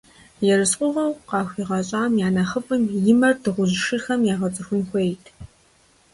Ерыскъыгъуэу 0.53 1.19
къахуигъэщӀам 1.29 2.13
я 2.25 2.29
нэхъыфӀым 2.35 2.83
и 3.11 3.15
мэр 3.19 3.35
дыгъужь 3.43 3.77
шырхэм 3.83 4.21
егъэцӀыхун 4.33 4.81
хуейт! 4.87 5.23